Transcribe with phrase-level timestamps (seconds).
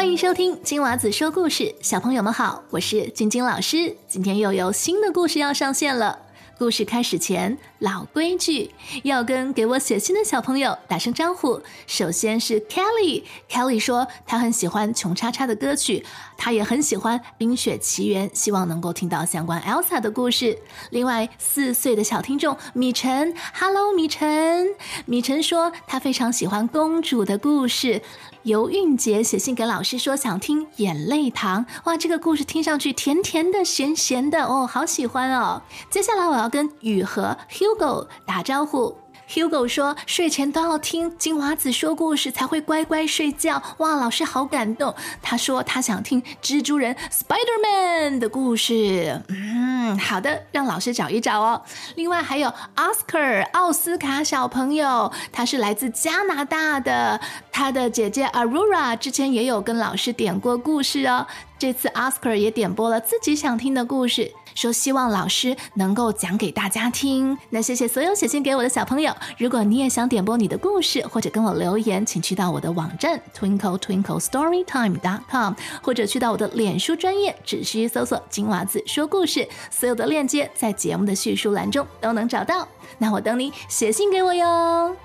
[0.00, 6.18] 欢迎收听金娃子说故事，小朋友们好，我是晶晶老师，今天又有新的故事要上线了。
[6.56, 8.70] 故事开始前，老规矩，
[9.04, 11.60] 要跟给我写信的小朋友打声招呼。
[11.86, 16.04] 首先是 Kelly，Kelly 说他很喜欢穷叉叉的歌曲，
[16.36, 20.58] 他也很喜欢《冰雪奇缘》，希望能够听到相关 Elsa 的故事。
[20.90, 24.68] 另外，四岁的小听众米晨，Hello，米晨，
[25.06, 28.02] 米晨说他非常喜欢公主的故事。
[28.42, 35.62] 由韵杰写信给老师说想听《眼泪糖》，哇，这个故事听上去甜甜的、咸咸的哦，好喜欢哦。
[35.90, 37.36] 接下来我要跟雨禾
[37.70, 38.96] Hugo 打招呼。
[39.28, 43.62] Hugo 说睡前都要听金娃子说故事才会乖乖睡觉。
[43.78, 44.92] 哇，老师好感动。
[45.22, 49.22] 他说他想听蜘蛛人 Spider-Man 的故事。
[49.28, 51.62] 嗯，好的，让老师找一找哦。
[51.94, 57.20] 另外还有 Oscar 奥斯卡小朋友，他是来自加拿大的，
[57.52, 61.24] 他的姐姐 Aurora 之前也有跟老师点过故事哦。
[61.60, 64.32] 这次 Oscar 也点播了自己想听的故事。
[64.54, 67.36] 说希望老师能够讲给大家听。
[67.50, 69.14] 那谢谢所有写信给我的小朋友。
[69.36, 82.66] 如果你也想点播你的故事，或者跟我留言，请去到我的网站 twinkle twinkle storytime dot com，或者去到我的脸书专业，只需搜索“金娃子说故事”，所有的链接在节目的叙述栏中都能找到。
[82.96, 84.96] 那我等你写信给我哟。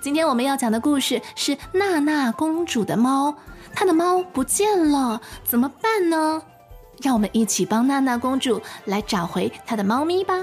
[0.00, 3.34] 今天我们要讲的故事是娜娜公主的猫，
[3.78, 6.42] 她的猫不见了，怎么办呢？
[7.02, 10.34] 让我们一起帮娜娜公主来找回她的猫咪吧。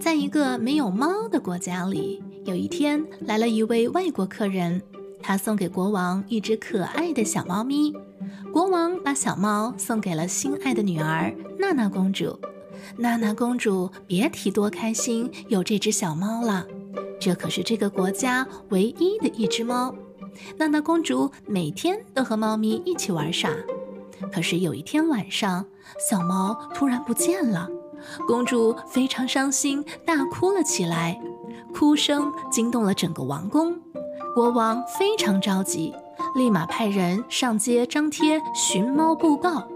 [0.00, 4.80] 在一个没有猫的国家里，有一天来了一位外国客人，
[5.22, 7.92] 他送给国王一只可爱的小猫咪。
[8.52, 12.36] 国王把小猫送给了心爱的女儿娜娜公主。
[12.96, 16.66] 娜娜公主别提多开心，有这只小猫了。
[17.20, 19.94] 这可是这个国家唯一的一只猫。
[20.56, 23.50] 娜娜公主每天都和猫咪一起玩耍。
[24.32, 25.64] 可是有一天晚上，
[26.10, 27.68] 小猫突然不见了，
[28.26, 31.20] 公主非常伤心，大哭了起来。
[31.72, 33.78] 哭声惊动了整个王宫，
[34.34, 35.94] 国王非常着急，
[36.34, 39.66] 立马派人上街张贴寻猫布告。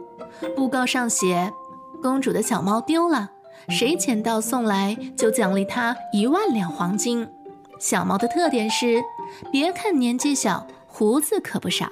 [0.56, 1.52] 布告上写。
[2.02, 3.30] 公主的小猫丢了，
[3.70, 7.26] 谁捡到送来就奖励他一万两黄金。
[7.78, 9.02] 小猫的特点是，
[9.50, 11.90] 别看年纪小，胡子可不少。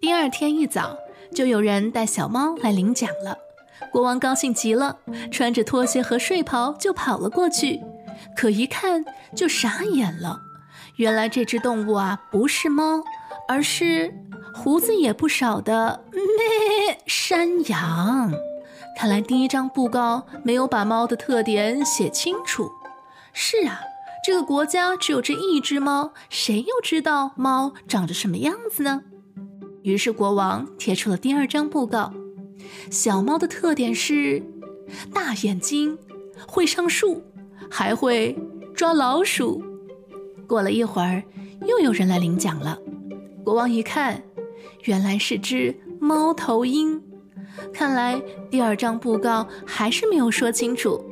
[0.00, 0.96] 第二天一早，
[1.34, 3.36] 就有人带小猫来领奖了。
[3.90, 4.96] 国王高兴极了，
[5.32, 7.80] 穿着拖鞋和睡袍就跑了过去。
[8.36, 9.04] 可一看
[9.34, 10.40] 就傻眼了，
[10.96, 13.02] 原来这只动物啊不是猫，
[13.52, 14.10] 而是
[14.54, 18.32] 胡子也不少的咩 山羊。
[18.96, 22.72] 看来第一张布告没有把猫的特点写清楚。
[23.34, 23.82] 是啊，
[24.24, 29.02] 这个国家只有这一只猫，谁又知道猫长着什么样子呢？
[29.82, 32.10] 于是国王贴出了第二张布告：
[32.90, 34.42] 小猫的特点是
[35.12, 35.98] 大眼睛，
[36.48, 37.22] 会上树，
[37.70, 38.34] 还会
[38.74, 39.62] 抓老鼠。
[40.48, 41.22] 过了一会儿，
[41.66, 42.78] 又有人来领奖了。
[43.44, 44.22] 国王一看，
[44.84, 47.02] 原来是只猫头鹰。
[47.72, 48.20] 看来
[48.50, 51.04] 第二张布告还是没有说清楚，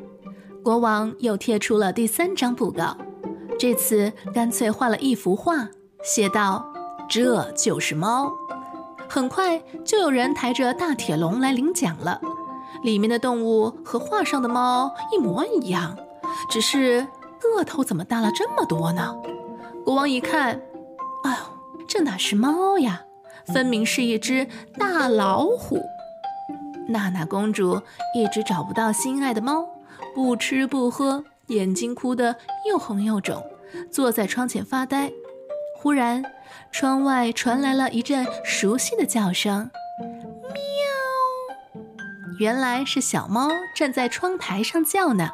[0.62, 2.96] 国王又贴出了第三张布告，
[3.58, 5.68] 这次干脆画了一幅画，
[6.02, 6.72] 写道
[7.08, 8.32] ：“这就是猫。”
[9.08, 12.20] 很快就有人抬着大铁笼来领奖了，
[12.84, 15.96] 里面的动物和画上的猫一模一样，
[16.48, 17.06] 只是
[17.40, 19.16] 个头怎么大了这么多呢？
[19.84, 20.62] 国王一看，
[21.24, 21.36] 哎呦，
[21.90, 23.02] 这哪是猫呀，
[23.46, 24.46] 分明是一只
[24.78, 25.82] 大老虎。
[26.86, 27.82] 娜娜公主
[28.14, 29.66] 一直找不到心爱的猫，
[30.14, 32.36] 不吃不喝，眼睛哭得
[32.68, 33.44] 又红又肿，
[33.90, 35.10] 坐在窗前发呆。
[35.78, 36.22] 忽然，
[36.70, 39.68] 窗外传来了一阵熟悉的叫声
[40.46, 41.82] ：“喵！”
[42.38, 45.28] 原来是小猫站在窗台上叫呢。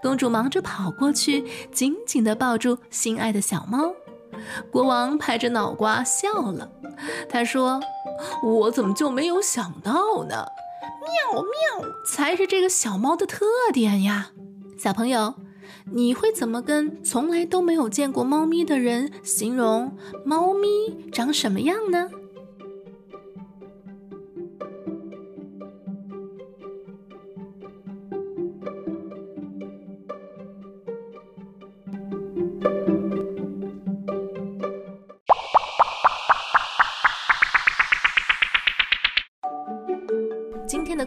[0.00, 3.92] 公主忙着跑过去，紧紧地抱住心爱的小猫。
[4.70, 6.70] 国王拍着脑瓜笑了，
[7.28, 7.80] 他说
[8.42, 10.46] ：“我怎么就没有想到呢？”
[11.32, 14.30] 喵喵，才是这个小猫的特点呀！
[14.78, 15.34] 小朋友，
[15.92, 20.68] 你会怎么跟从来都没有见过猫咪的人形容猫咪
[21.10, 22.10] 长什么样呢？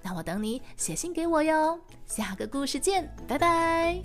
[0.00, 1.80] 那我等你写信给我哟。
[2.06, 4.00] 下个故事见，拜拜。